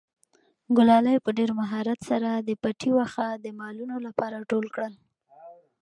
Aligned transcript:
ګلالۍ 0.77 1.17
په 1.25 1.29
ډېر 1.37 1.49
مهارت 1.59 1.99
سره 2.09 2.29
د 2.47 2.49
پټي 2.61 2.91
واښه 2.93 3.27
د 3.43 3.45
مالونو 3.59 3.95
لپاره 4.07 4.47
ټول 4.51 4.65
کړل. 4.75 4.93